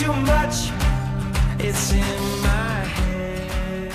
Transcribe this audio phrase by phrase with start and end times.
[0.00, 0.70] too much.
[1.58, 2.00] It's in
[2.40, 3.92] my head.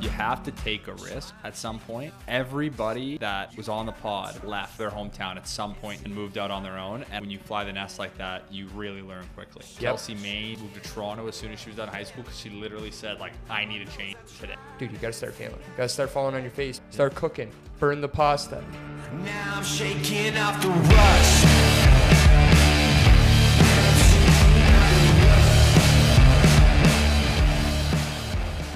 [0.00, 2.14] You have to take a risk at some point.
[2.26, 6.50] Everybody that was on the pod left their hometown at some point and moved out
[6.50, 7.04] on their own.
[7.12, 9.66] And when you fly the nest like that, you really learn quickly.
[9.78, 12.48] Kelsey May moved to Toronto as soon as she was done high school because she
[12.48, 14.54] literally said, like, I need a change today.
[14.78, 15.56] Dude, you gotta start failing.
[15.56, 16.80] You gotta start falling on your face.
[16.88, 17.50] Start cooking.
[17.78, 18.64] Burn the pasta.
[19.12, 21.63] Now I'm shaking off the rush.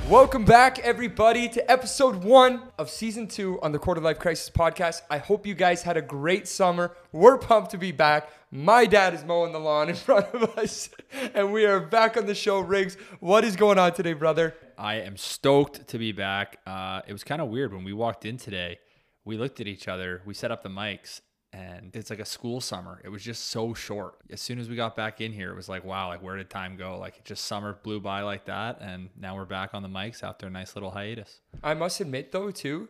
[0.09, 5.03] Welcome back, everybody, to episode one of season two on the Quarter Life Crisis podcast.
[5.11, 6.97] I hope you guys had a great summer.
[7.13, 8.31] We're pumped to be back.
[8.51, 10.89] My dad is mowing the lawn in front of us,
[11.35, 12.61] and we are back on the show.
[12.61, 14.55] Riggs, what is going on today, brother?
[14.79, 16.59] I am stoked to be back.
[16.67, 18.79] Uh, it was kind of weird when we walked in today.
[19.27, 21.21] We looked at each other, we set up the mics,
[21.53, 23.01] and it's like a school summer.
[23.05, 24.17] It was just so short.
[24.31, 26.51] As soon as we got back in here, it was like, wow, like where did
[26.51, 26.99] time go?
[26.99, 30.23] Like it just summer blew by like that, and now we're back on the mics
[30.23, 31.41] after a nice little hiatus.
[31.63, 32.89] I must admit, though, too,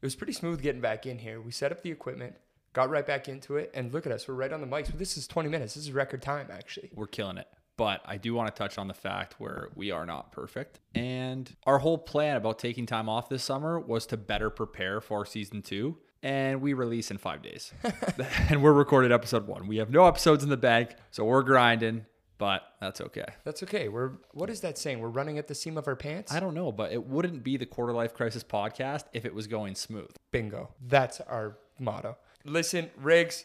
[0.00, 1.40] it was pretty smooth getting back in here.
[1.40, 2.34] We set up the equipment,
[2.72, 4.26] got right back into it, and look at us.
[4.26, 4.86] We're right on the mics.
[4.86, 5.74] But This is 20 minutes.
[5.74, 6.90] This is record time, actually.
[6.94, 7.48] We're killing it.
[7.76, 10.80] But I do want to touch on the fact where we are not perfect.
[10.94, 15.24] And our whole plan about taking time off this summer was to better prepare for
[15.24, 15.96] season two.
[16.22, 17.72] And we release in five days.
[18.48, 19.66] and we're recorded episode one.
[19.66, 22.04] We have no episodes in the bank, so we're grinding,
[22.36, 23.24] but that's okay.
[23.44, 23.88] That's okay.
[23.88, 25.00] We're what is that saying?
[25.00, 26.32] We're running at the seam of our pants.
[26.32, 29.46] I don't know, but it wouldn't be the Quarter Life Crisis podcast if it was
[29.46, 30.10] going smooth.
[30.30, 30.70] Bingo.
[30.86, 32.16] That's our motto.
[32.44, 33.44] Listen, Riggs,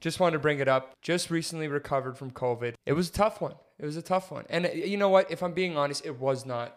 [0.00, 0.94] just wanted to bring it up.
[1.02, 2.74] Just recently recovered from COVID.
[2.86, 3.54] It was a tough one.
[3.78, 4.44] It was a tough one.
[4.48, 5.30] And uh, you know what?
[5.30, 6.76] If I'm being honest, it was not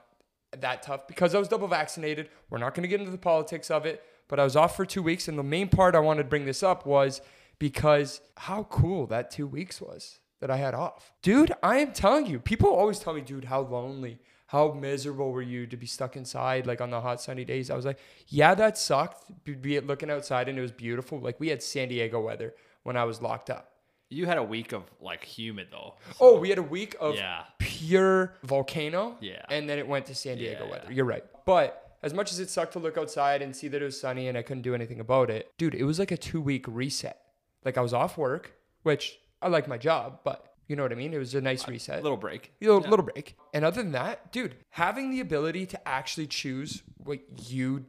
[0.58, 2.30] that tough because I was double vaccinated.
[2.50, 4.85] We're not going to get into the politics of it, but I was off for
[4.85, 5.27] two weeks.
[5.27, 7.19] And the main part I wanted to bring this up was
[7.59, 11.11] because how cool that two weeks was that I had off.
[11.22, 15.41] Dude, I am telling you, people always tell me, dude, how lonely, how miserable were
[15.41, 17.69] you to be stuck inside like on the hot sunny days?
[17.69, 19.25] I was like, yeah, that sucked.
[19.44, 21.19] Be- it looking outside and it was beautiful.
[21.19, 22.53] Like we had San Diego weather
[22.84, 23.73] when I was locked up.
[24.12, 25.95] You had a week of like humid though.
[26.19, 27.44] Oh, we had a week of Yeah.
[27.59, 29.18] pure volcano.
[29.19, 29.44] Yeah.
[29.50, 30.72] And then it went to San Diego Yeah.
[30.72, 30.91] weather.
[30.91, 31.23] You're right.
[31.45, 34.28] But as much as it sucked to look outside and see that it was sunny
[34.28, 37.20] and I couldn't do anything about it, dude, it was like a two week reset.
[37.66, 40.96] Like I was off work, which I like my job, but you know what I
[40.96, 41.14] mean?
[41.14, 42.04] It was a nice reset.
[42.04, 42.54] Little break.
[42.60, 43.36] You know, little break.
[43.54, 47.86] And other than that, dude, having the ability to actually choose what you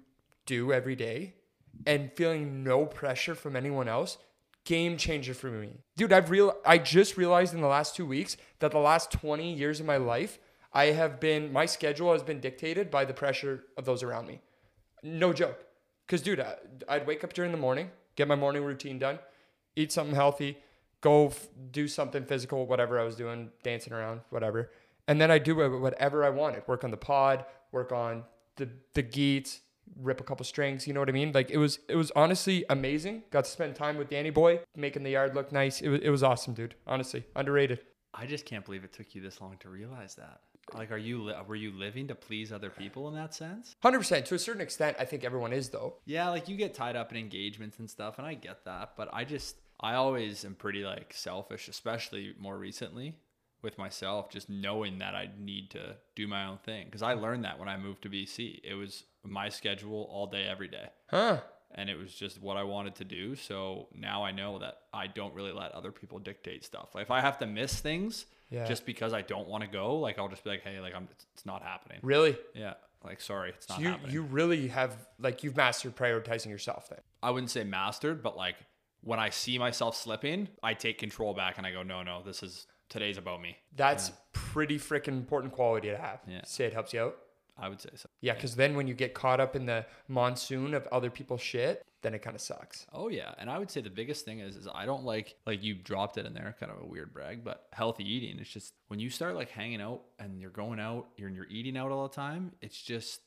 [0.46, 1.34] do every day
[1.86, 4.16] and feeling no pressure from anyone else,
[4.64, 5.82] game changer for me.
[5.96, 9.52] Dude, I've real I just realized in the last 2 weeks that the last 20
[9.52, 10.38] years of my life,
[10.72, 14.40] I have been my schedule has been dictated by the pressure of those around me.
[15.02, 15.64] No joke.
[16.06, 16.56] Cuz dude, I,
[16.88, 19.18] I'd wake up during the morning, get my morning routine done,
[19.76, 20.58] eat something healthy,
[21.00, 24.70] go f- do something physical, whatever I was doing, dancing around, whatever.
[25.08, 26.66] And then I do whatever I wanted.
[26.68, 28.24] Work on the pod, work on
[28.56, 29.60] the the geets,
[29.96, 30.86] rip a couple strings.
[30.86, 31.32] You know what I mean?
[31.32, 33.24] Like it was it was honestly amazing.
[33.30, 35.80] Got to spend time with Danny Boy, making the yard look nice.
[35.80, 36.74] It was it was awesome, dude.
[36.86, 37.80] Honestly, underrated.
[38.12, 40.40] I just can't believe it took you this long to realize that.
[40.74, 43.74] Like, are you were you living to please other people in that sense?
[43.82, 44.26] Hundred percent.
[44.26, 45.94] To a certain extent, I think everyone is though.
[46.04, 48.92] Yeah, like you get tied up in engagements and stuff, and I get that.
[48.96, 53.14] But I just, I always am pretty like selfish, especially more recently
[53.62, 56.86] with myself, just knowing that I need to do my own thing.
[56.86, 60.44] Because I learned that when I moved to BC, it was my schedule all day,
[60.44, 60.88] every day.
[61.08, 61.40] Huh?
[61.74, 63.36] and it was just what I wanted to do.
[63.36, 66.94] So now I know that I don't really let other people dictate stuff.
[66.94, 68.66] Like if I have to miss things Yeah.
[68.66, 71.08] just because I don't want to go, like I'll just be like, hey, like I'm,
[71.34, 71.98] it's not happening.
[72.02, 72.36] Really?
[72.54, 72.74] Yeah,
[73.04, 74.12] like sorry, it's not So you happening.
[74.12, 76.98] you really have like you've mastered prioritizing yourself then.
[77.22, 78.56] I wouldn't say mastered, but like
[79.02, 82.42] when I see myself slipping, I take control back and I go, no, no, this
[82.42, 83.56] is today's about me.
[83.76, 86.20] That's pretty freaking important quality to have.
[86.26, 86.40] Yeah.
[86.44, 87.16] Say it helps you out.
[87.60, 88.08] I would say so.
[88.20, 91.84] Yeah, because then when you get caught up in the monsoon of other people's shit,
[92.02, 92.86] then it kind of sucks.
[92.92, 95.62] Oh yeah, and I would say the biggest thing is is I don't like like
[95.62, 98.38] you dropped it in there, kind of a weird brag, but healthy eating.
[98.38, 101.48] It's just when you start like hanging out and you're going out, you're and you're
[101.48, 102.52] eating out all the time.
[102.62, 103.20] It's just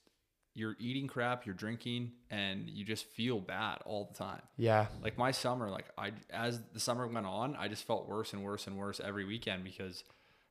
[0.55, 4.41] you're eating crap, you're drinking, and you just feel bad all the time.
[4.57, 4.87] Yeah.
[5.01, 8.43] Like my summer, like I as the summer went on, I just felt worse and
[8.43, 10.03] worse and worse every weekend because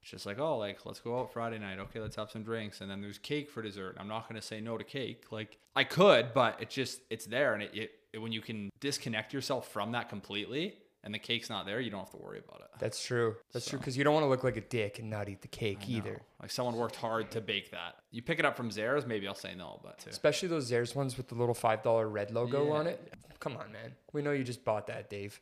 [0.02, 1.78] it's just like, oh, like let's go out Friday night.
[1.78, 3.96] Okay, let's have some drinks, and then there's cake for dessert.
[3.98, 5.24] I'm not gonna say no to cake.
[5.30, 8.70] Like I could, but it just it's there, and it, it, it when you can
[8.80, 12.40] disconnect yourself from that completely, and the cake's not there, you don't have to worry
[12.46, 12.66] about it.
[12.80, 13.36] That's true.
[13.52, 15.48] That's true because you don't want to look like a dick and not eat the
[15.48, 16.20] cake either.
[16.40, 17.96] Like someone worked hard to bake that.
[18.10, 20.10] You pick it up from Zehrs, maybe I'll say no, but too.
[20.10, 22.72] Especially those Zehrs ones with the little five dollar red logo Yeah.
[22.72, 23.14] on it.
[23.38, 23.92] Come on, man.
[24.12, 25.40] We know you just bought that, Dave.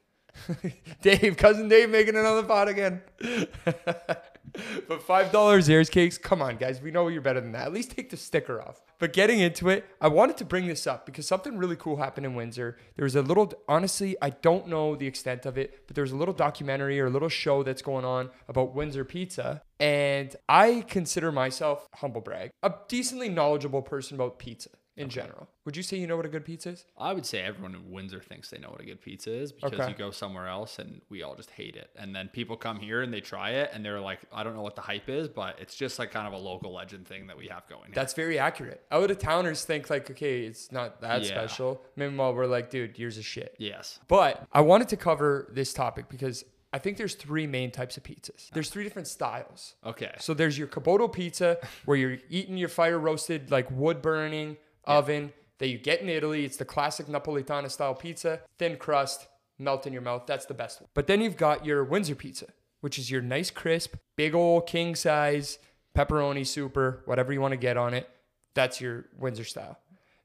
[1.02, 3.02] Dave, cousin Dave, making another pot again.
[4.88, 6.18] but Five dollars Ayers cakes.
[6.18, 6.80] Come on, guys.
[6.80, 7.66] We know you're better than that.
[7.66, 8.80] At least take the sticker off.
[8.98, 12.26] But getting into it, I wanted to bring this up because something really cool happened
[12.26, 12.76] in Windsor.
[12.96, 16.12] There was a little, honestly, I don't know the extent of it, but there was
[16.12, 19.62] a little documentary or a little show that's going on about Windsor pizza.
[19.78, 24.70] And I consider myself, humble brag, a decently knowledgeable person about pizza
[25.00, 25.48] in general.
[25.64, 26.84] Would you say you know what a good pizza is?
[26.98, 29.72] I would say everyone in Windsor thinks they know what a good pizza is because
[29.78, 29.88] Okay.
[29.88, 31.90] you go somewhere else and we all just hate it.
[31.96, 34.62] And then people come here and they try it and they're like, I don't know
[34.62, 37.36] what the hype is, but it's just like kind of a local legend thing that
[37.36, 37.84] we have going.
[37.86, 37.94] here.
[37.94, 38.82] That's very accurate.
[38.90, 41.28] Out of towners think like, okay, it's not that Yeah.
[41.28, 41.82] special.
[41.96, 43.54] Meanwhile, we're like, dude, yours is shit.
[43.58, 43.98] yes.
[44.08, 48.04] But I wanted to cover this topic because I think there's three main types of
[48.04, 48.48] pizzas.
[48.50, 49.74] There's three different styles.
[49.84, 50.12] Okay.
[50.20, 54.56] So there's your Kaboto pizza where you're eating your fire roasted like wood burning
[54.90, 56.44] oven that you get in Italy.
[56.44, 59.28] It's the classic Napolitana style pizza, thin crust,
[59.58, 60.26] melt in your mouth.
[60.26, 60.88] That's the best one.
[60.94, 62.46] But then you've got your Windsor pizza,
[62.80, 65.58] which is your nice crisp, big old king size
[65.96, 68.08] pepperoni super, whatever you want to get on it.
[68.54, 69.78] That's your Windsor style.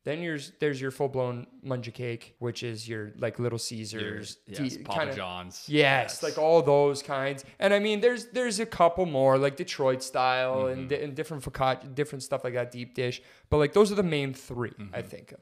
[0.06, 4.78] Then there's there's your full blown munja cake, which is your like Little Caesars, yes,
[4.78, 5.66] de- Papa kinda- John's.
[5.68, 7.44] Yes, like all those kinds.
[7.60, 10.88] And I mean, there's there's a couple more like Detroit style and, mm-hmm.
[10.90, 13.22] di- and different focaccia, different stuff like that, deep dish.
[13.50, 15.08] But like those are the main 3 I mm-hmm.
[15.08, 15.40] think of.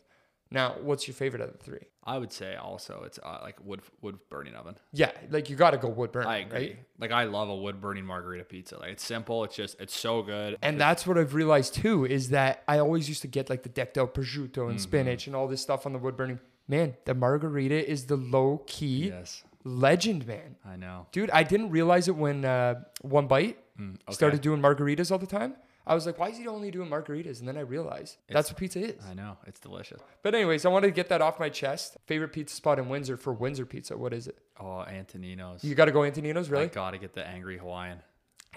[0.53, 1.79] Now, what's your favorite of the three?
[2.05, 4.75] I would say also it's uh, like wood wood burning oven.
[4.91, 6.57] Yeah, like you got to go wood burning, I agree.
[6.59, 6.79] right?
[6.99, 8.77] Like I love a wood burning margarita pizza.
[8.77, 9.43] Like it's simple.
[9.45, 10.57] It's just it's so good.
[10.61, 13.69] And that's what I've realized too is that I always used to get like the
[13.69, 14.69] decked out prosciutto Mm-hmm.
[14.71, 16.39] and spinach and all this stuff on the wood burning.
[16.67, 20.55] Man, the margarita is the low key yes, legend, man.
[20.65, 21.07] I know.
[21.11, 24.13] Dude, I didn't realize it when uh, One Bite Mm, okay.
[24.13, 25.55] started doing margaritas all the time.
[25.85, 27.39] I was like, why is he only doing margaritas?
[27.39, 29.03] And then I realized that's what pizza is.
[29.05, 29.37] I know.
[29.45, 30.01] It's delicious.
[30.21, 31.97] But anyways, I wanted to get that off my chest.
[32.05, 33.97] Favorite pizza spot in Windsor for Windsor Pizza.
[33.97, 34.37] What is it?
[34.59, 35.63] Oh, Antonino's.
[35.63, 36.61] You got to go Antonino's, really?
[36.61, 36.75] I really?
[36.75, 37.99] gotta get the angry Hawaiian.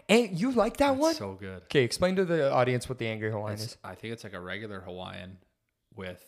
[0.09, 1.15] And you like that It's one?
[1.15, 1.63] so good.
[1.65, 3.77] Okay, explain to the audience what the Angry Hawaiian It's, is.
[3.83, 5.39] I think it's like a regular Hawaiian
[5.95, 6.23] with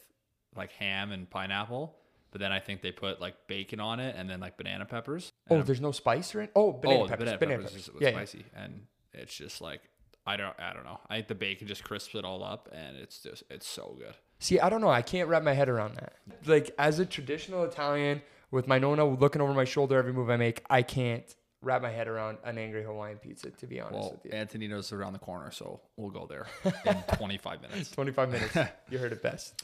[0.57, 1.95] like ham and pineapple,
[2.31, 5.33] but then I think they put like bacon on it and then like banana peppers.
[5.51, 6.51] Oh, a- there's no spice or it?
[6.57, 7.19] Oh, banana oh, peppers.
[7.25, 8.01] banana, banana peppers, peppers.
[8.03, 8.15] Yeah, yeah.
[8.15, 9.83] spicy, and it's just like
[10.29, 11.01] I don't, I don't know.
[11.09, 14.15] I think the bacon just crisps it all up, and it's just, it's so good.
[14.41, 14.91] See, I don't know.
[14.91, 16.13] I can't wrap my head around that.
[16.45, 18.21] Like, as a traditional Italian
[18.51, 21.25] with my nonna looking over my shoulder every move I make, I can't
[21.63, 24.39] wrap my head around an Angry Hawaiian pizza, to be honest Well, with you.
[24.39, 26.47] Antonino's around the corner, so we'll go there
[26.85, 27.91] in 25 minutes.
[27.91, 28.57] 25 minutes.
[28.91, 29.63] you heard it best.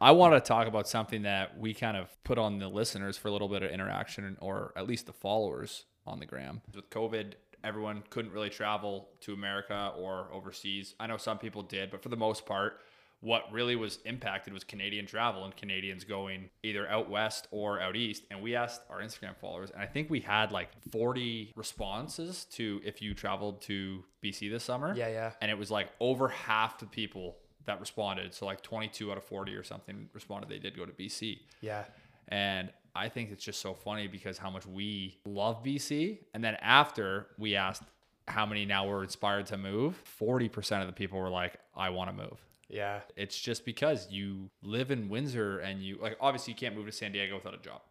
[0.00, 3.28] I want to talk about something that we kind of put on the listeners for
[3.28, 6.62] a little bit of interaction, or at least the followers on the gram.
[6.74, 7.34] With COVID,
[7.64, 10.94] everyone couldn't really travel to America or overseas.
[10.98, 12.80] I know some people did, but for the most part,
[13.20, 17.94] what really was impacted was Canadian travel and Canadians going either out west or out
[17.94, 18.24] east.
[18.30, 22.80] And we asked our Instagram followers, and I think we had like 40 responses to
[22.84, 24.94] if you traveled to BC this summer.
[24.96, 25.32] Yeah, yeah.
[25.42, 27.36] And it was like over half the people
[27.66, 28.34] that responded.
[28.34, 31.40] So like 22 out of 40 or something responded they did go to BC.
[31.60, 31.84] Yeah.
[32.28, 36.18] And I think it's just so funny because how much we love BC.
[36.34, 37.82] And then after we asked
[38.28, 42.10] how many now were inspired to move, 40% of the people were like, I want
[42.10, 42.38] to move.
[42.68, 43.00] Yeah.
[43.16, 46.92] It's just because you live in Windsor and you like obviously you can't move to
[46.92, 47.82] San Diego without a job.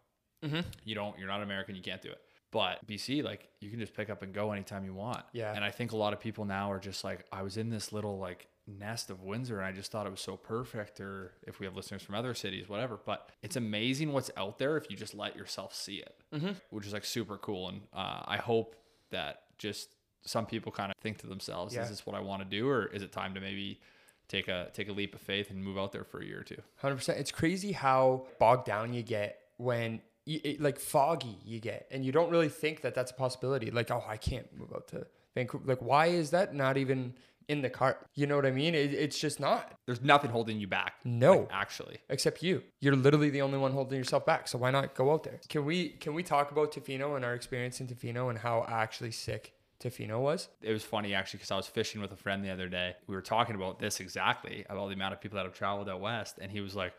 [0.42, 0.60] Mm-hmm.
[0.84, 1.18] You don't.
[1.18, 1.74] You're not American.
[1.76, 2.20] You can't do it.
[2.50, 5.22] But BC, like you can just pick up and go anytime you want.
[5.32, 5.52] Yeah.
[5.54, 7.92] And I think a lot of people now are just like, I was in this
[7.92, 8.48] little like
[8.78, 11.00] nest of Windsor and I just thought it was so perfect.
[11.00, 12.98] Or if we have listeners from other cities, whatever.
[13.04, 16.52] But it's amazing what's out there if you just let yourself see it, Mm-hmm.
[16.70, 17.68] which is like super cool.
[17.68, 18.76] And uh, I hope
[19.10, 19.90] that just
[20.22, 21.82] some people kind of think to themselves, Yeah.
[21.82, 23.80] is this what I want to do, or is it time to maybe
[24.28, 26.44] take a take a leap of faith and move out there for a year or
[26.44, 26.60] two?
[26.76, 27.18] Hundred percent.
[27.18, 32.04] It's crazy how bogged down you get when you, it, like foggy you get, and
[32.04, 33.70] you don't really think that that's a possibility.
[33.70, 35.64] Like, oh, I can't move out to Vancouver.
[35.66, 37.14] Like, why is that not even
[37.50, 38.06] in the cart?
[38.14, 38.74] You know what I mean?
[38.74, 39.74] It, it's just not.
[39.86, 40.94] There's nothing holding you back.
[41.04, 41.40] No.
[41.40, 41.98] like, actually.
[42.08, 42.62] Except you.
[42.80, 44.46] You're literally the only one holding yourself back.
[44.48, 45.40] So why not go out there?
[45.48, 49.10] Can we can we talk about Tofino and our experience in Tofino and how actually
[49.10, 49.52] sick
[49.82, 50.48] Tofino was?
[50.62, 52.94] It was funny actually because I was fishing with a friend the other day.
[53.06, 56.00] We were talking about this exactly about the amount of people that have traveled out
[56.00, 56.92] west, and he was like,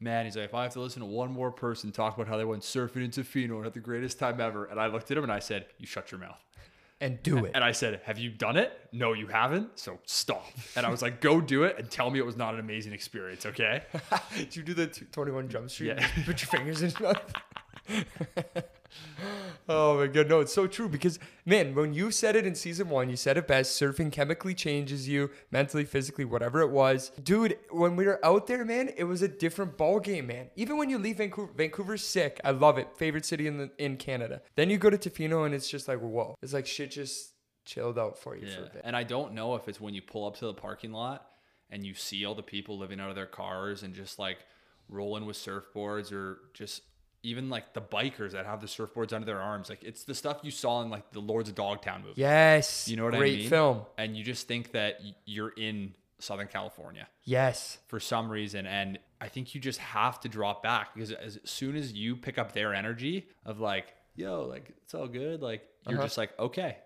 [0.00, 2.38] "Man, he's like, if I have to listen to one more person talk about how
[2.38, 5.18] they went surfing in Tofino and had the greatest time ever," and I looked at
[5.18, 6.42] him and I said, "You shut your mouth."
[7.00, 7.52] And do it.
[7.54, 8.72] And I said, "Have you done it?
[8.90, 9.78] No, you haven't.
[9.78, 12.54] So stop." And I was like, "Go do it and tell me it was not
[12.54, 13.84] an amazing experience, okay?"
[14.36, 15.88] Did you do the t- 21 Jump Street?
[15.88, 16.08] Yeah.
[16.24, 17.32] Put your fingers in your mouth.
[19.68, 22.88] oh my god, no, it's so true because man, when you said it in season
[22.88, 23.80] one, you said it best.
[23.80, 27.58] Surfing chemically changes you mentally, physically, whatever it was, dude.
[27.70, 30.50] When we were out there, man, it was a different ball game, man.
[30.56, 32.40] Even when you leave Vancouver, Vancouver's sick.
[32.44, 32.88] I love it.
[32.96, 34.42] Favorite city in the in Canada.
[34.56, 36.34] Then you go to Tofino and it's just like whoa.
[36.42, 37.32] It's like shit just
[37.64, 38.82] chilled out for you for a bit.
[38.84, 41.26] And I don't know if it's when you pull up to the parking lot
[41.70, 44.38] and you see all the people living out of their cars and just like
[44.88, 46.82] rolling with surfboards or just
[47.28, 49.68] even like the bikers that have the surfboards under their arms.
[49.70, 52.20] Like it's the stuff you saw in like the Lords of Dogtown movie.
[52.20, 52.88] Yes.
[52.88, 53.38] You know what Great I mean?
[53.40, 53.82] Great film.
[53.96, 57.78] And you just think that you're in Southern California Yes.
[57.86, 58.66] for some reason.
[58.66, 62.38] And I think you just have to drop back because as soon as you pick
[62.38, 66.06] up their energy of like, yo, like it's all good, like you're Uh-huh.
[66.06, 66.78] just like, okay,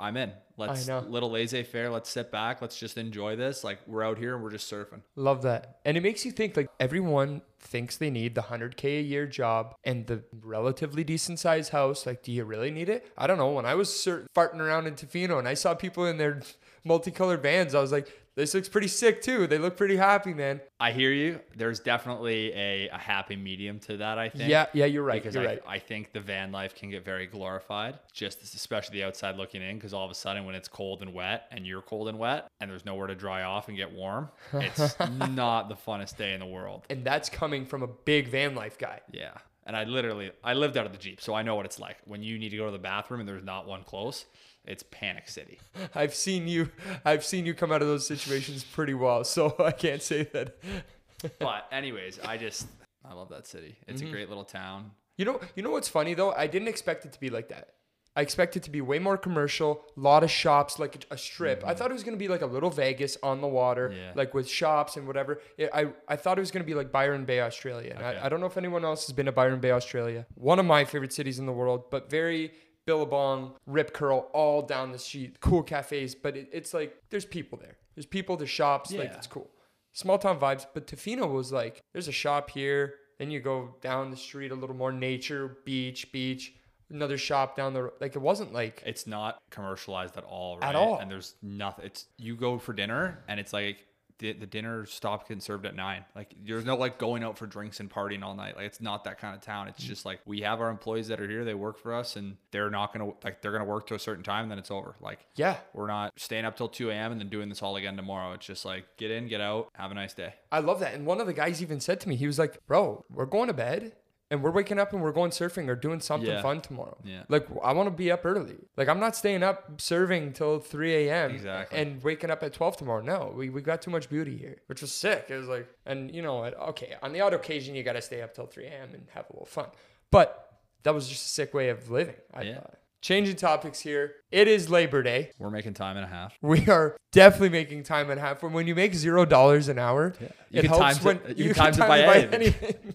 [0.00, 0.32] I'm in.
[0.56, 1.00] Let's know.
[1.00, 1.88] little laissez faire.
[1.88, 2.60] Let's sit back.
[2.60, 3.62] Let's just enjoy this.
[3.62, 5.02] Like we're out here and we're just surfing.
[5.14, 5.78] Love that.
[5.84, 9.74] And it makes you think like everyone thinks they need the 100K a year job
[9.84, 12.06] and the relatively decent sized house.
[12.06, 13.06] Like, do you really need it?
[13.16, 13.50] I don't know.
[13.50, 13.90] When I was
[14.34, 16.40] farting around in Tofino and I saw people in their
[16.84, 19.48] multicolored vans, I was like, this looks pretty sick too.
[19.48, 20.60] They look pretty happy, man.
[20.78, 21.40] I hear you.
[21.56, 24.16] There's definitely a, a happy medium to that.
[24.16, 24.48] I think.
[24.48, 25.20] Yeah, yeah, you're right.
[25.20, 25.62] because You're I, right.
[25.66, 29.74] I think the van life can get very glorified, just especially the outside looking in.
[29.74, 32.46] Because all of a sudden, when it's cold and wet, and you're cold and wet,
[32.60, 36.38] and there's nowhere to dry off and get warm, it's not the funnest day in
[36.38, 36.84] the world.
[36.90, 39.00] And that's coming from a big van life guy.
[39.10, 39.32] Yeah,
[39.66, 41.96] and I literally I lived out of the jeep, so I know what it's like
[42.04, 44.26] when you need to go to the bathroom and there's not one close.
[44.68, 45.58] It's panic city.
[45.94, 46.70] I've seen you
[47.04, 50.56] I've seen you come out of those situations pretty well, so I can't say that.
[51.40, 52.68] But anyways, I just
[53.04, 53.76] I love that city.
[53.88, 54.08] It's Mm-hmm.
[54.08, 54.92] a great little town.
[55.16, 56.30] You know, you know what's funny though?
[56.32, 57.70] I didn't expect it to be like that.
[58.14, 61.62] I expected it to be way more commercial, a lot of shops, like a, strip.
[61.64, 64.12] I thought it was gonna be like a little Vegas on the water, Yeah.
[64.14, 65.40] like with shops and whatever.
[65.56, 67.94] It, I I thought it was gonna be like Byron Bay, Australia.
[67.96, 68.04] Okay.
[68.04, 70.24] I, I don't know if anyone else has been to Byron Bay, Australia.
[70.34, 72.52] One of my favorite cities in the world, but very
[72.88, 76.14] Billabong, Rip Curl, all down the street, cool cafes.
[76.14, 77.76] But it, it's like there's people there.
[77.94, 78.90] There's people, there's shops.
[78.92, 79.16] Like Yeah.
[79.18, 79.50] it's cool.
[79.92, 80.64] Small town vibes.
[80.72, 82.94] But Tofino was like, there's a shop here.
[83.18, 86.54] Then you go down the street, a little more nature, beach, beach.
[86.88, 88.16] Another shop down the like.
[88.16, 90.70] It wasn't like It's not commercialized at all, right?
[90.70, 90.98] At all.
[90.98, 91.84] And there's nothing.
[91.84, 93.84] It's you go for dinner and it's like
[94.18, 96.04] the, the dinner stop getting served at nine.
[96.14, 98.56] Like there's no like going out for drinks and partying all night.
[98.56, 99.68] Like it's not that kind of town.
[99.68, 99.86] It's mm.
[99.86, 101.44] just like we have our employees that are here.
[101.44, 104.24] They work for us and they're not gonna like they're gonna work to a certain
[104.24, 104.42] time.
[104.42, 104.96] And then it's over.
[105.00, 105.58] Like yeah.
[105.72, 107.12] we're not staying up till 2 a.m.
[107.12, 108.32] and then doing this all again tomorrow.
[108.32, 110.34] It's just like get in, get out, have a nice day.
[110.50, 110.94] I love that.
[110.94, 113.48] And one of the guys even said to me, he was like, "Bro, we're going
[113.48, 113.92] to bed."
[114.30, 116.42] And we're waking up and we're going surfing or doing something Yeah.
[116.42, 116.98] fun tomorrow.
[117.02, 117.22] Yeah.
[117.28, 118.56] Like I want to be up early.
[118.76, 121.30] Like I'm not staying up serving till 3 a.m.
[121.30, 121.78] Exactly.
[121.78, 123.00] and waking up at 12 tomorrow.
[123.00, 125.26] No, we, we got too much beauty here, which was sick.
[125.30, 128.20] It was like, and you know, okay, on the odd occasion you got to stay
[128.20, 128.90] up till 3 a.m.
[128.92, 129.68] and have a little fun.
[130.10, 132.14] But that was just a sick way of living.
[132.34, 132.54] I Yeah.
[132.56, 132.74] thought.
[133.00, 134.16] Changing topics here.
[134.32, 135.30] It is Labor Day.
[135.38, 136.34] We're making time and a half.
[136.42, 138.42] We are definitely making time and a half.
[138.42, 140.26] When when you make zero dollars an hour, You
[140.58, 142.00] it can helps times when it- you can times it by
[142.32, 142.94] anything.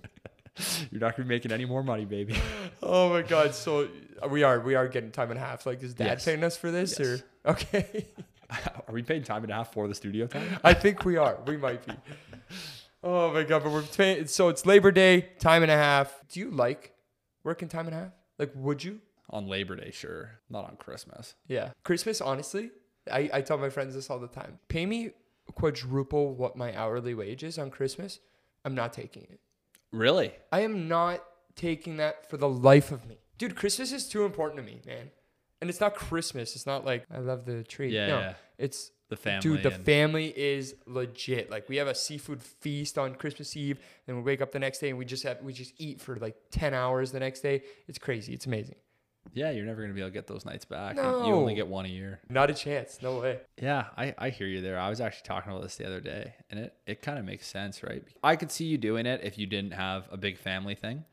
[0.91, 2.35] You're not gonna be making any more money, baby.
[2.85, 3.55] Oh my god!
[3.55, 3.87] So
[4.29, 5.65] we are we are getting time and a half.
[5.65, 6.25] Like, is Dad Yes.
[6.25, 7.07] paying us for this Yes.
[7.07, 7.19] or
[7.51, 8.07] okay?
[8.49, 10.59] Are we paying time and a half for the studio time?
[10.65, 11.39] I think we are.
[11.47, 11.93] We might be.
[13.01, 13.63] Oh my god!
[13.63, 14.27] But we're paying.
[14.27, 16.13] So it's Labor Day, time and a half.
[16.29, 16.93] Do you like
[17.45, 18.11] working time and a half?
[18.37, 18.99] Like, would you?
[19.29, 20.31] On Labor Day, sure.
[20.49, 21.35] Not on Christmas.
[21.47, 21.69] Yeah.
[21.83, 22.69] Christmas, honestly,
[23.11, 24.59] I, I tell my friends this all the time.
[24.67, 25.11] Pay me
[25.55, 28.19] quadruple what my hourly wage is on Christmas.
[28.65, 29.39] I'm not taking it.
[29.93, 30.33] Really?
[30.51, 31.23] I am not
[31.55, 33.19] taking that for the life of me.
[33.37, 35.11] Dude, Christmas is too important to me, man.
[35.61, 36.55] And it's not Christmas.
[36.55, 37.89] It's not like I love the tree.
[37.93, 38.33] Yeah, no, yeah.
[38.57, 39.41] it's The family.
[39.41, 39.63] dude.
[39.63, 41.49] The family is legit.
[41.49, 44.79] Like we have a seafood feast on Christmas Eve, and we wake up the next
[44.79, 47.61] day and we just have we just eat for like ten hours the next day.
[47.87, 48.33] It's crazy.
[48.33, 48.75] It's amazing.
[49.33, 50.95] Yeah, you're never gonna be able to get those nights back.
[50.97, 52.19] You only get one a year.
[52.29, 52.99] Not a chance.
[53.01, 53.39] No way.
[53.61, 54.77] Yeah, I, I hear you there.
[54.79, 57.47] I was actually talking about this the other day, and it, it kind of makes
[57.47, 58.03] sense, right?
[58.23, 61.03] I could see you doing it if you didn't have a big family thing,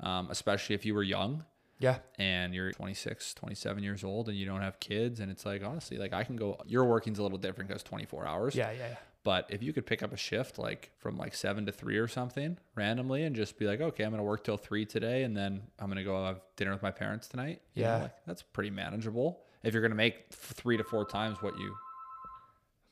[0.00, 1.44] um, especially if you were young
[1.78, 1.98] Yeah.
[2.18, 5.20] and you're 26, 27 years old and you don't have kids.
[5.20, 8.26] And it's like, honestly, like I can go, your working's a little different because 24
[8.26, 8.54] hours.
[8.54, 8.70] Yeah.
[8.72, 8.78] Yeah.
[8.90, 8.96] yeah.
[9.26, 12.06] But if you could pick up a shift like from like seven to three or
[12.06, 15.36] something randomly and just be like, okay, I'm going to work till three today and
[15.36, 17.60] then I'm going to go have dinner with my parents tonight.
[17.74, 18.02] you know, Yeah.
[18.02, 19.40] like, that's pretty manageable.
[19.64, 21.74] If you're going to make f- three to four times what you.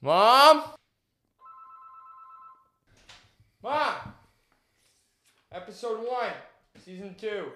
[0.02, 0.64] Mom.
[3.62, 3.94] Mom.
[5.52, 6.32] Episode one,
[6.84, 7.46] season two.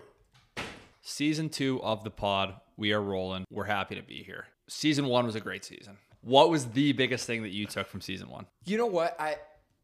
[1.02, 3.44] Season two of the pod, we are rolling.
[3.50, 4.46] We're happy to be here.
[4.68, 5.96] Season one was a great season.
[6.22, 8.46] What was the biggest thing that you took from season one?
[8.64, 9.18] You know what?
[9.20, 9.36] I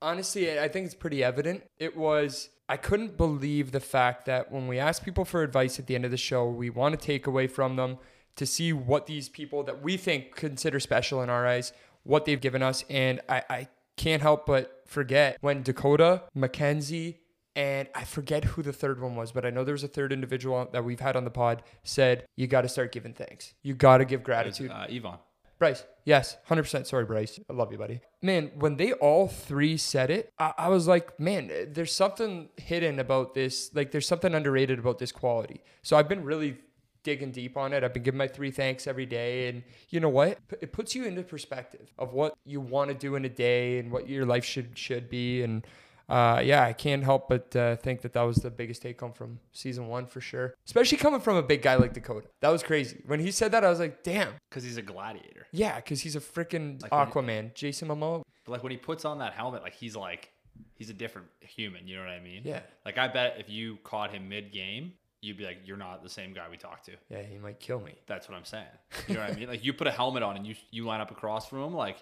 [0.02, 1.64] honestly, I think it's pretty evident.
[1.78, 5.86] It was, I couldn't believe the fact that when we ask people for advice at
[5.86, 7.98] the end of the show, we want to take away from them
[8.36, 11.72] to see what these people that we think consider special in our eyes,
[12.02, 12.84] what they've given us.
[12.90, 17.20] And I, I can't help but forget when Dakota, Mackenzie,
[17.56, 20.12] and I forget who the third one was, but I know there was a third
[20.12, 23.54] individual that we've had on the pod said, you got to start giving thanks.
[23.62, 24.72] You got to give gratitude.
[24.72, 25.18] uh, Yvonne.
[25.58, 25.84] Bryce.
[26.04, 26.86] Yes, 100%.
[26.86, 27.40] Sorry, Bryce.
[27.48, 28.00] I love you, buddy.
[28.20, 32.98] Man, when they all three said it, I, I was like, man, there's something hidden
[32.98, 33.70] about this.
[33.74, 35.62] Like, there's something underrated about this quality.
[35.82, 36.58] So I've been really
[37.04, 37.84] digging deep on it.
[37.84, 39.48] I've been giving my three thanks every day.
[39.48, 40.38] And you know what?
[40.60, 43.92] It puts you into perspective of what you want to do in a day and
[43.92, 45.42] what your life should should be.
[45.42, 45.64] And
[46.08, 49.12] uh, yeah, I can't help but uh, think that that was the biggest take home
[49.12, 50.54] from season one for sure.
[50.66, 52.28] Especially coming from a big guy like Dakota.
[52.40, 53.02] That was crazy.
[53.06, 54.32] When he said that, I was like, damn.
[54.50, 55.46] Because he's a gladiator.
[55.52, 57.54] Yeah, because he's a freaking Like Aquaman.
[57.54, 58.22] Jason Momoa.
[58.44, 60.30] But like when he puts on that helmet, like he's like
[60.74, 61.86] he's a different human.
[61.88, 62.42] You know what I mean?
[62.44, 62.60] Yeah.
[62.84, 64.92] Like I bet if you caught him mid game,
[65.22, 66.92] you'd be like, you're not the same guy we talked to.
[67.08, 67.94] Yeah, he might kill me.
[68.06, 68.64] That's what I'm saying.
[69.08, 69.48] You know what I mean?
[69.48, 71.96] Like you put a helmet on and you you line up across from him, like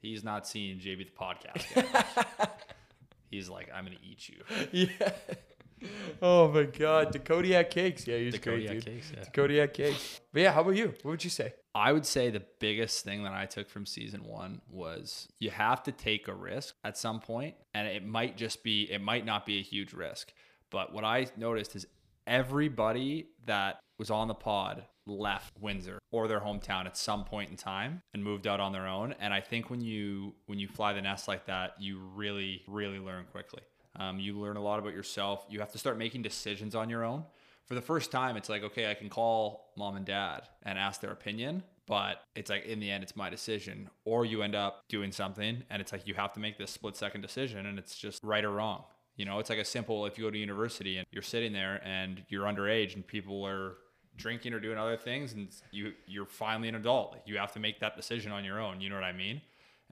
[0.00, 2.48] he's not seeing JB the podcast.
[3.30, 4.42] he's like, I'm gonna eat you.
[4.98, 5.12] yeah.
[6.20, 8.06] Oh my God, the Kodiak cakes.
[8.06, 8.84] Yeah, he's The great, Kodiak dude.
[8.84, 9.24] cakes, yeah.
[9.24, 10.20] The Kodiak cakes.
[10.32, 10.88] But yeah, how about you?
[11.02, 11.54] What would you say?
[11.74, 15.82] I would say the biggest thing that I took from season one was you have
[15.84, 19.46] to take a risk at some point, and it might just be, it might not
[19.46, 20.32] be a huge risk.
[20.70, 21.86] But what I noticed is
[22.26, 27.56] everybody that was on the pod left Windsor or their hometown at some point in
[27.56, 29.14] time and moved out on their own.
[29.20, 32.98] And I think when you when you fly the nest like that, you really really
[32.98, 33.62] learn quickly.
[33.96, 35.44] Um, you learn a lot about yourself.
[35.48, 37.24] You have to start making decisions on your own
[37.70, 41.00] for the first time, it's like, okay, I can call mom and dad and ask
[41.00, 43.88] their opinion, but it's like in the end, it's my decision.
[44.04, 46.96] Or you end up doing something and it's like you have to make this split
[46.96, 48.82] second decision and it's just right or wrong.
[49.14, 51.80] You know, it's like a simple if you go to university and you're sitting there
[51.84, 53.74] and you're underage and people are
[54.20, 57.16] drinking or doing other things and you you're finally an adult.
[57.26, 58.80] You have to make that decision on your own.
[58.80, 59.40] You know what I mean?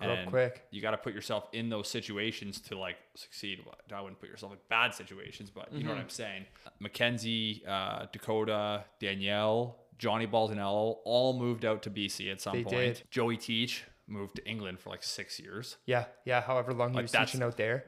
[0.00, 0.62] Grow quick.
[0.70, 3.58] You got to put yourself in those situations to like succeed.
[3.92, 5.96] I wouldn't put yourself in bad situations, but you know Mm-hmm.
[5.96, 6.44] what I'm saying.
[6.78, 12.76] Mackenzie, uh, Dakota, Danielle, Johnny Baldanello all moved out to BC at some They point.
[12.76, 13.02] did.
[13.10, 15.76] Joey Teach moved to England for like six years.
[15.86, 16.40] Yeah, yeah.
[16.40, 17.84] However long he Like, was teaching out there,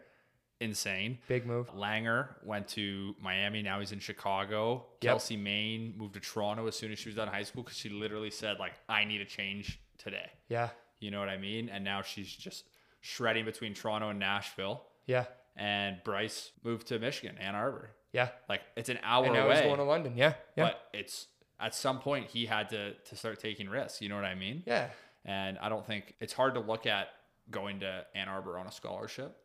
[0.61, 1.19] Insane.
[1.27, 1.71] big move.
[1.75, 3.63] Langer went to Miami.
[3.63, 4.85] Now he's in Chicago.
[5.01, 5.11] Yep.
[5.11, 7.89] Kelsey Maine moved to Toronto as soon as she was done high school because she
[7.89, 10.69] literally said like, "I need a change today." Yeah,
[10.99, 11.69] You know what I mean?
[11.71, 12.65] And now she's just
[13.01, 14.83] shredding between Toronto and Nashville.
[15.07, 15.25] yeah,
[15.57, 17.93] And Bryce moved to Michigan, Ann Arbor.
[18.13, 18.29] yeah.
[18.49, 19.67] Like it's an hour And now he's away.
[19.69, 20.13] going to London.
[20.17, 21.27] Yeah, yeah, But it's
[21.59, 24.03] at some point he had to to start taking risks.
[24.03, 24.63] You know what I mean?
[24.67, 24.89] yeah.
[25.25, 27.09] And I don't think it's hard to look at
[27.51, 29.37] going to Ann Arbor on a scholarship,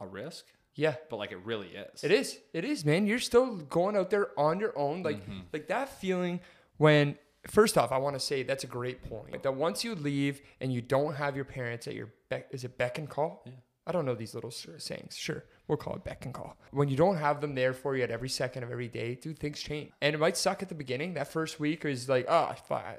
[0.00, 0.44] a risk,
[0.76, 2.04] Yeah, but like it really is.
[2.04, 2.38] It is.
[2.52, 3.06] It is, man.
[3.06, 5.02] You're still going out there on your own.
[5.02, 5.40] Like Mm-hmm.
[5.52, 6.40] like that feeling
[6.76, 7.16] when
[7.48, 9.42] first off, I want to say that's a great point.
[9.42, 12.76] That once you leave and you don't have your parents at your beck is it
[12.78, 13.42] beck and call?
[13.46, 13.52] Yeah.
[13.88, 15.16] I don't know these little s- sayings.
[15.16, 16.56] Sure, we'll call it beck and call.
[16.72, 19.38] When you don't have them there for you at every second of every day, dude,
[19.38, 19.92] things change.
[20.02, 21.14] And it might suck at the beginning.
[21.14, 22.52] That first week is like, oh,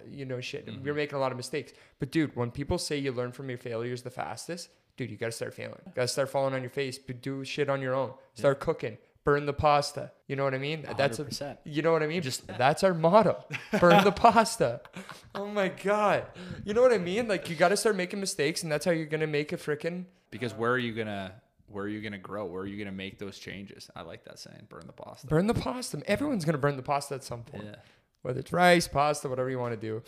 [0.10, 0.66] you know, shit.
[0.66, 0.86] Mm-hmm.
[0.86, 1.74] You're making a lot of mistakes.
[2.00, 5.32] But dude, when people say you learn from your failures the fastest, dude, you gotta
[5.32, 5.80] start failing.
[5.96, 6.98] Gotta start falling on your face.
[6.98, 8.12] But do shit on your own.
[8.34, 8.98] Start cooking.
[9.24, 10.12] Burn the pasta.
[10.28, 10.86] You know what I mean?
[10.98, 12.22] That's a you know what I mean?
[12.22, 13.44] Just- that's our motto.
[13.80, 14.82] Burn the pasta.
[15.36, 16.26] Oh my god.
[16.66, 17.28] You know what I mean?
[17.28, 20.06] Like you got to start making mistakes, and that's how you're gonna make a freaking.
[20.32, 21.32] Because where are you gonna
[21.68, 22.46] where are you gonna grow?
[22.46, 23.88] Where are you gonna make those changes?
[23.96, 25.28] I like that saying, burn the pasta.
[25.28, 26.02] Burn the pasta.
[26.08, 27.66] Everyone's gonna burn the pasta at some point.
[27.66, 27.76] Yeah.
[28.24, 30.02] Whether it's rice, pasta, whatever you want to do.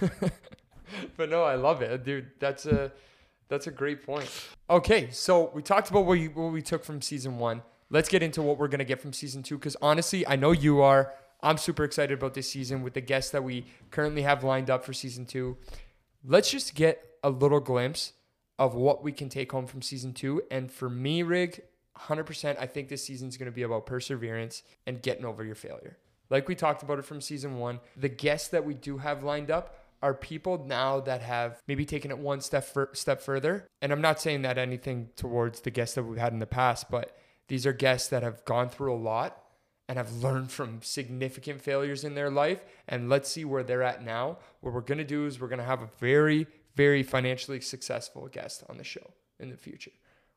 [1.16, 2.30] but no, I love it, dude.
[2.40, 2.92] That's a
[3.48, 4.30] that's a great point.
[4.70, 7.62] Okay, so we talked about what, you, what we took from season one.
[7.90, 9.56] Let's get into what we're gonna get from season two.
[9.58, 11.12] Because honestly, I know you are.
[11.42, 14.84] I'm super excited about this season with the guests that we currently have lined up
[14.84, 15.58] for season two.
[16.24, 18.14] Let's just get a little glimpse
[18.58, 20.42] of what we can take home from season two.
[20.50, 21.60] And for me, Rig,
[21.98, 25.98] 100%, I think this season's going to be about perseverance and getting over your failure.
[26.30, 29.50] Like we talked about it from season one, the guests that we do have lined
[29.50, 33.66] up are people now that have maybe taken it one step fur- step further.
[33.80, 36.90] And I'm not saying that anything towards the guests that we've had in the past,
[36.90, 37.16] but
[37.48, 39.42] these are guests that have gone through a lot
[39.88, 42.62] and have learned from significant failures in their life.
[42.86, 44.36] And let's see where they're at now.
[44.60, 48.28] What we're going to do is we're going to have a very, very financially successful
[48.28, 49.92] guest on the show in the future.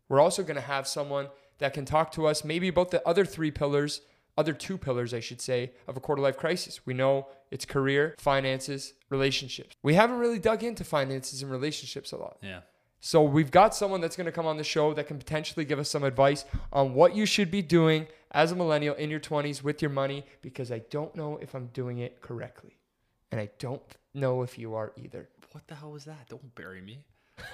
[0.07, 1.27] We're also going to have someone
[1.57, 3.99] that can talk to us maybe about the other three pillars,
[4.37, 6.85] other two pillars, I should say, of a quarter life crisis.
[6.85, 9.75] We know it's career, finances, relationships.
[9.83, 12.37] We haven't really dug into finances and relationships a lot.
[12.41, 12.61] Yeah.
[12.99, 15.79] So we've got someone that's going to come on the show that can potentially give
[15.79, 19.63] us some advice on what you should be doing as a millennial in your 20s
[19.63, 22.77] with your money because I don't know if I'm doing it correctly.
[23.31, 25.29] And I don't know if you are either.
[25.51, 26.27] What the hell was that?
[26.29, 27.03] Don't bury me.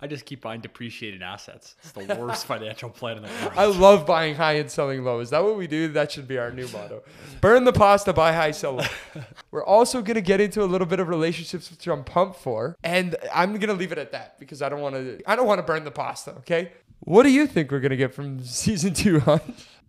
[0.00, 1.74] I just keep buying depreciated assets.
[1.82, 3.52] It's the worst financial plan in the world.
[3.56, 5.18] I love buying high and selling low.
[5.20, 5.88] Is that what we do?
[5.88, 7.02] That should be our new motto.
[7.40, 8.84] Burn the pasta, buy high, sell low.
[9.50, 13.16] We're also gonna get into a little bit of relationships, which I'm pumped for, and
[13.34, 15.20] I'm gonna leave it at that because I don't want to.
[15.26, 16.30] I don't want to burn the pasta.
[16.38, 16.72] Okay.
[17.00, 19.38] What do you think we're gonna get from season two, huh?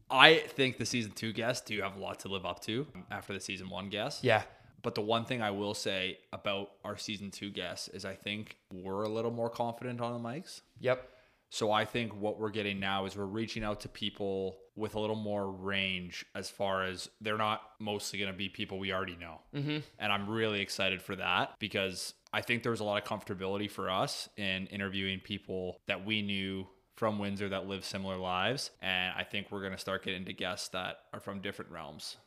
[0.10, 3.34] I think the season two guests do have a lot to live up to after
[3.34, 4.24] the season one guests.
[4.24, 4.42] Yeah.
[4.82, 8.58] But the one thing I will say about our season two guests is I think
[8.74, 10.62] we're a little more confident on the mics.
[10.80, 11.10] Yep.
[11.52, 15.00] So I think what we're getting now is we're reaching out to people with a
[15.00, 19.16] little more range as far as they're not mostly going to be people we already
[19.16, 19.42] know.
[19.56, 19.80] Mm-hmm.
[19.98, 23.70] And I'm really excited for that because I think there was a lot of comfortability
[23.70, 28.72] for us in interviewing people that we knew from Windsor that live similar lives.
[28.82, 32.18] And I think we're going to start getting to guests that are from different realms.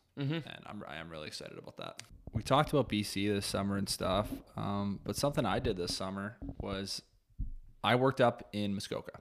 [0.56, 2.02] And I'm, I am really excited about that.
[2.32, 4.28] We talked about BC this summer and stuff.
[4.56, 7.02] Um, but something I did this summer was
[7.84, 9.20] I worked up in Muskoka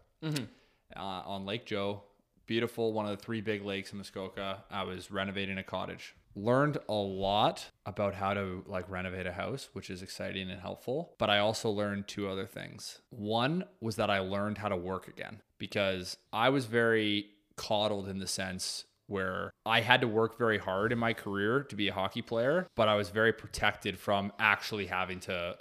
[0.96, 2.04] uh, on Lake Joe.
[2.48, 4.64] Beautiful, one of the three big lakes in Muskoka.
[4.70, 6.16] I was renovating a cottage.
[6.36, 11.16] Learned a lot about how to like renovate a house, which is exciting and helpful.
[11.18, 13.00] But I also learned two other things.
[13.10, 18.20] One was that I learned how to work again because I was very coddled in
[18.20, 21.94] the sense where I had to work very hard in my career to be a
[21.94, 25.58] hockey player, but I was very protected from actually having to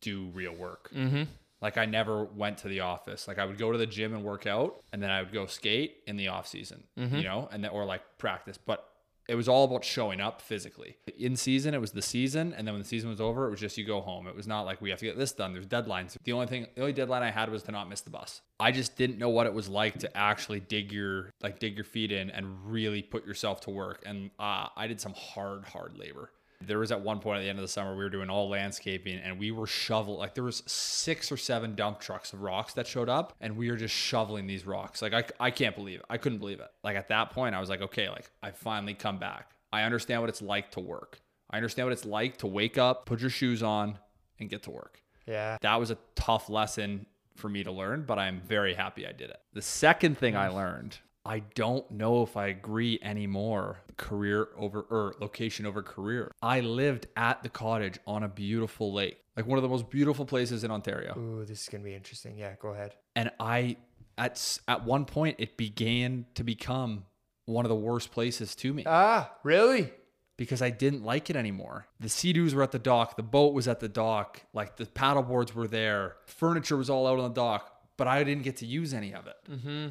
[0.00, 0.90] do real work.
[0.92, 1.22] Mm-hmm.
[1.60, 3.28] Like I never went to the office.
[3.28, 5.46] Like I would go to the gym and work out, and then I would go
[5.46, 7.16] skate in the off season, mm-hmm.
[7.16, 8.58] you know, and then or like practice.
[8.58, 8.87] But
[9.28, 10.96] it was all about showing up physically.
[11.18, 13.60] In season, it was the season, and then when the season was over, it was
[13.60, 14.26] just you go home.
[14.26, 15.52] It was not like we have to get this done.
[15.52, 16.16] There's deadlines.
[16.24, 18.40] The only thing, the only deadline I had was to not miss the bus.
[18.58, 21.84] I just didn't know what it was like to actually dig your like dig your
[21.84, 24.02] feet in and really put yourself to work.
[24.06, 26.30] And uh, I did some hard, hard labor.
[26.60, 28.48] There was at one point at the end of the summer we were doing all
[28.48, 32.74] landscaping and we were shoveling, like there was six or seven dump trucks of rocks
[32.74, 35.00] that showed up and we were just shoveling these rocks.
[35.00, 36.06] Like I, I can't believe it.
[36.10, 36.68] I couldn't believe it.
[36.82, 39.52] Like at that point I was like, okay, like I finally come back.
[39.72, 41.20] I understand what it's like to work.
[41.50, 43.98] I understand what it's like to wake up, put your shoes on
[44.40, 45.02] and get to work.
[45.26, 45.58] Yeah.
[45.60, 49.30] That was a tough lesson for me to learn, but I'm very happy I did
[49.30, 49.38] it.
[49.52, 53.80] The second thing I learned, I don't know if I agree anymore.
[53.96, 56.30] Career over or location over career.
[56.42, 60.24] I lived at the cottage on a beautiful lake, like one of the most beautiful
[60.24, 61.14] places in Ontario.
[61.18, 62.38] Ooh, this is gonna be interesting.
[62.38, 62.54] Yeah.
[62.60, 62.94] Go ahead.
[63.16, 63.76] And I
[64.16, 67.04] at at one point it began to become
[67.44, 69.92] one of the worst places to me Ah, really?
[70.36, 71.86] because I didn't like it anymore.
[71.98, 75.22] The sea-doos were at the dock, the boat was at the dock, like the paddle
[75.24, 78.66] boards were there, furniture was all out on the dock, but I didn't get to
[78.66, 79.34] use any of it.
[79.50, 79.86] Mm-hmm.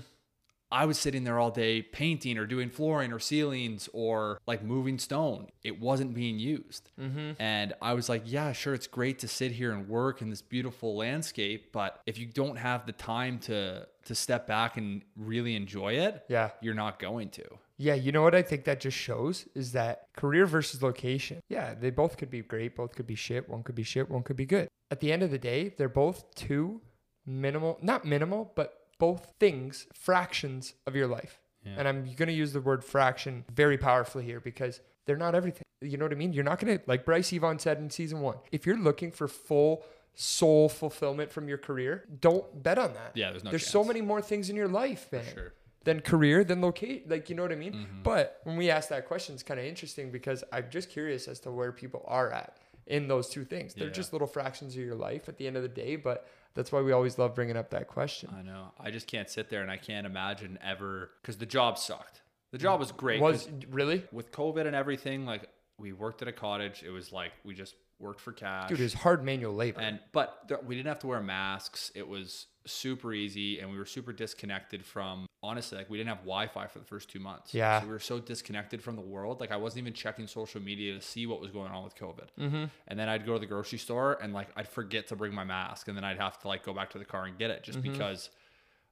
[0.71, 4.99] I was sitting there all day painting or doing flooring or ceilings or like moving
[4.99, 5.47] stone.
[5.63, 6.89] It wasn't being used.
[6.99, 7.31] Mm-hmm.
[7.41, 10.41] And I was like, yeah, sure, it's great to sit here and work in this
[10.41, 15.53] beautiful landscape, but if you don't have the time to to step back and really
[15.55, 16.51] enjoy it, Yeah.
[16.61, 17.43] you're not going to.
[17.77, 21.41] Yeah, you know what I think that just shows is that career versus location.
[21.49, 24.23] Yeah, they both could be great, both could be shit, one could be shit, one
[24.23, 24.69] could be good.
[24.89, 26.79] At the end of the day, they're both two
[27.25, 31.39] minimal, not minimal, but both things, fractions of your life.
[31.65, 35.63] And I'm going to use the word fraction very powerfully here because they're not everything.
[35.81, 36.31] You know what I mean?
[36.31, 39.27] You're not going to, like Bryce Yvonne said in season one, if you're looking for
[39.27, 39.83] full
[40.15, 43.11] soul fulfillment from your career, don't bet on that.
[43.15, 45.53] Yeah, there's no There's so many more things in your life, man Sure.
[45.83, 48.03] than career than locate like you know what i mean Mm-hmm.
[48.03, 51.39] but when we ask that question it's kind of interesting because i'm just curious as
[51.41, 52.57] to where people are at
[52.87, 53.93] in those two things they're Yeah.
[53.93, 56.81] just little fractions of your life at the end of the day but that's why
[56.81, 58.71] we always love bringing up that question I know.
[58.79, 62.21] I just can't sit there and I can't imagine ever because the job sucked.
[62.51, 63.21] The job was great.
[63.21, 65.25] Was really with COVID and everything.
[65.25, 66.83] Like we worked at a cottage.
[66.83, 68.69] It was like we just worked for cash.
[68.69, 71.91] dude it was hard manual labor and but we didn't have to wear masks.
[71.95, 75.77] It was super easy, and we were super disconnected from honestly.
[75.77, 77.53] Like we didn't have Wi-Fi for the first two months.
[77.53, 77.79] Yeah.
[77.79, 79.39] so we were so disconnected from the world.
[79.39, 82.27] Like I wasn't even checking social media to see what was going on with COVID.
[82.39, 82.65] Mm-hmm.
[82.87, 85.43] And then I'd go to the grocery store and like I'd forget to bring my
[85.43, 87.63] mask, and then I'd have to like go back to the car and get it
[87.63, 88.29] just because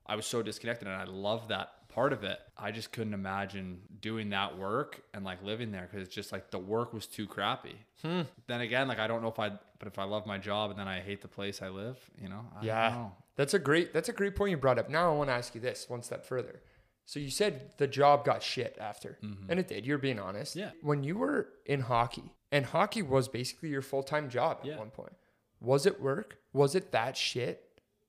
[0.06, 2.38] I was so disconnected, and I love that part of it.
[2.58, 6.50] I just couldn't imagine doing that work and like living there because it's just like
[6.50, 7.74] the work was too crappy.
[8.02, 10.78] Then again, like I don't know if I, but if I love my job and
[10.78, 13.12] then I hate the place I live, you know, I yeah don't know.
[13.34, 15.54] that's a great that's a great point you brought up now i want to ask
[15.54, 16.60] you this one step further
[17.04, 20.60] so you said the job got shit after and it did you're being honest Mm-hmm.
[20.68, 20.70] Yeah.
[20.82, 24.78] when you were in hockey and hockey was basically your full-time job at Yeah.
[24.78, 25.12] one point
[25.60, 27.56] was it work was it that shit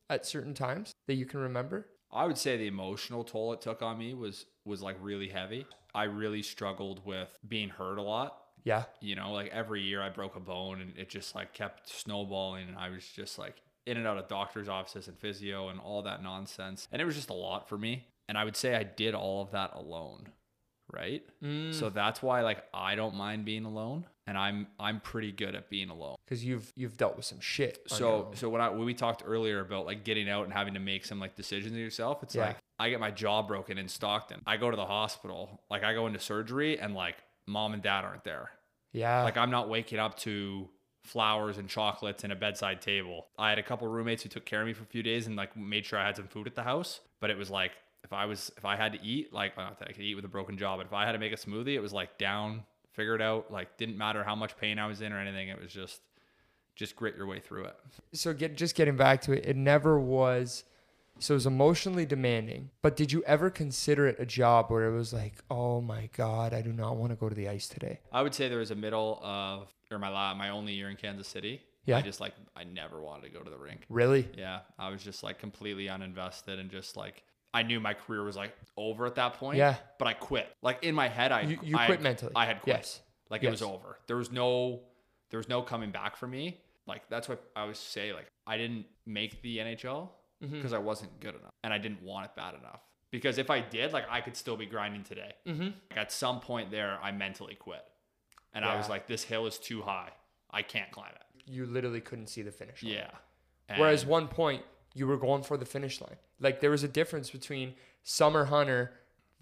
[0.09, 3.81] at certain times that you can remember I would say the emotional toll it took
[3.81, 5.65] on me was was like really heavy.
[5.93, 8.37] I really struggled with being hurt a lot.
[8.63, 11.89] yeah You know, like every year I broke a bone and it just like kept
[11.89, 15.79] snowballing and I was just like in and out of doctor's offices and physio and
[15.79, 16.87] all that nonsense.
[16.91, 18.07] And it was just a lot for me.
[18.27, 20.27] And I would say I did all of that alone.
[20.91, 21.21] Right.
[21.43, 21.73] Mm.
[21.73, 24.05] So that's why like I don't mind being alone.
[24.25, 26.15] And I'm I'm pretty good at being alone.
[26.25, 27.79] because you've you've dealt with some shit.
[27.87, 30.79] So so when I when we talked earlier about like getting out and having to
[30.79, 32.47] make some like decisions yourself, it's Yeah.
[32.47, 34.41] like I get my jaw broken in Stockton.
[34.45, 37.15] I go to the hospital, like I go into surgery and like
[37.47, 38.51] mom and dad aren't there.
[38.93, 40.69] yeah, Like I'm not waking up to
[41.03, 43.27] flowers and chocolates and a bedside table.
[43.37, 45.35] I had a couple roommates who took care of me for a few days and
[45.37, 46.99] like made sure I had some food at the house.
[47.21, 47.71] But it was like
[48.03, 50.15] if I was if I had to eat, like well, not that I could eat
[50.15, 52.17] with a broken jaw, but if I had to make a smoothie, it was like
[52.17, 53.51] down, figure it out.
[53.51, 55.49] Like didn't matter how much pain I was in or anything.
[55.49, 56.01] It was just
[56.75, 57.75] just grit your way through it.
[58.13, 60.63] so get just getting back to it, it never was.
[61.19, 62.69] So it was emotionally demanding.
[62.83, 66.53] But did you ever consider it a job where it was like, oh my god,
[66.53, 68.01] I do not want to go to the ice today?
[68.11, 70.95] I would say there was a middle of or my la- my only year in
[70.95, 71.61] Kansas City.
[71.85, 71.97] Yeah.
[71.97, 73.81] I just like I never wanted to go to the rink.
[73.89, 74.29] Really?
[74.37, 77.23] Yeah, I was just like completely uninvested and just like
[77.57, 79.57] I knew my career was like over at that point.
[79.57, 79.75] Yeah.
[79.99, 80.47] but I quit.
[80.61, 82.33] Like in my head, I You- you I quit had- mentally.
[82.35, 82.75] I had quit.
[82.77, 83.01] Yes.
[83.29, 83.97] like it was over.
[84.07, 84.81] There was no
[85.29, 86.61] there was no coming back for me.
[86.85, 88.13] Like that's what I always say.
[88.13, 90.09] Like I didn't make the NHL
[90.43, 90.53] Mm-hmm.
[90.53, 92.81] because I wasn't good enough and I didn't want it bad enough.
[93.09, 95.33] Because if I did, like I could still be grinding today.
[95.47, 95.61] Mm-hmm.
[95.89, 97.83] Like, at some point there, I mentally quit,
[98.53, 100.09] and I was like, "This hill is too high.
[100.51, 102.93] I can't climb it." You literally couldn't see the finish line.
[102.93, 103.77] Yeah.
[103.77, 104.61] Whereas one point
[104.97, 106.17] you were going for the finish line.
[106.39, 108.93] Like there was a difference between Summer Hunter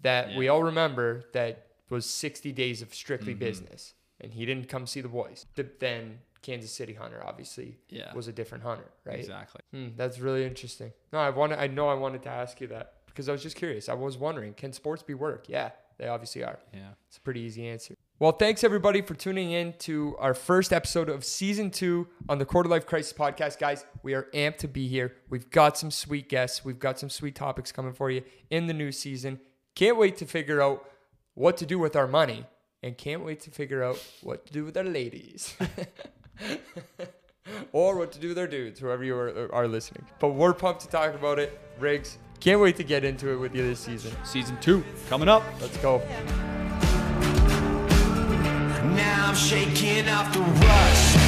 [0.02, 3.40] that we all remember that was 60 days of strictly Mm-hmm.
[3.40, 5.46] business and he didn't come see the boys.
[5.78, 8.12] Then Kansas City Hunter obviously Yeah.
[8.14, 9.18] was a different hunter, right?
[9.18, 9.60] exactly.
[9.72, 10.92] Hmm, that's really interesting.
[11.12, 13.56] No, I wanted I know I wanted to ask you that because I was just
[13.56, 13.88] curious.
[13.88, 15.48] I was wondering, can sports be work?
[15.48, 16.58] Yeah, they obviously are.
[16.72, 16.90] Yeah.
[17.08, 17.94] It's a pretty easy answer.
[18.18, 22.46] Well, thanks everybody for tuning in to our first episode of season two on the
[22.46, 23.58] Quarter Life Crisis podcast.
[23.58, 25.16] Guys, we are amped to be here.
[25.28, 28.72] We've got some sweet guests, we've got some sweet topics coming for you in the
[28.72, 29.38] new season.
[29.74, 30.88] Can't wait to figure out
[31.34, 32.46] what to do with our money
[32.82, 35.54] and can't wait to figure out what to do with our ladies.
[37.72, 40.06] or what to do with our dudes, whoever you are, uh, are listening.
[40.20, 41.60] But we're pumped to talk about it.
[41.78, 44.16] Riggs, can't wait to get into it with you this season.
[44.24, 45.42] Season two coming up.
[45.60, 46.00] Let's go.
[48.94, 51.18] Now I'm shaking off the rust.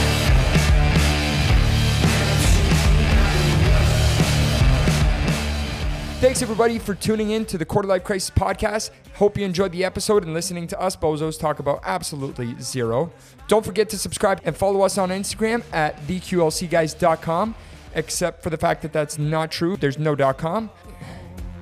[6.21, 8.91] Thanks everybody for tuning in to the Quarter Life Crisis podcast.
[9.15, 13.13] Hope you enjoyed the episode and listening to us bozos talk about absolutely zero.
[13.47, 17.55] Don't forget to subscribe and follow us on Instagram at theqlcguys.com.
[17.95, 19.77] Except for the fact that that's not true.
[19.77, 20.71] There's no .com.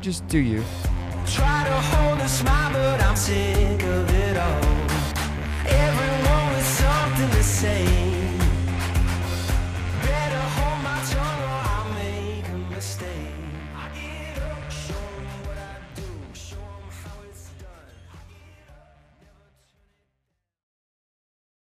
[0.00, 0.64] Just do you.
[1.26, 4.65] Try to hold a smile, but I'm sick of it all.